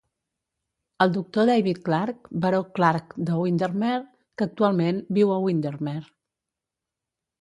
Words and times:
El 1.03 1.11
doctor 1.17 1.45
David 1.49 1.81
Clark, 1.89 2.25
baró 2.45 2.61
Clark 2.79 3.13
de 3.29 3.35
Windermere, 3.43 4.01
que 4.39 4.49
actualment 4.49 5.03
viu 5.19 5.35
a 5.37 5.41
Windermere. 5.49 6.07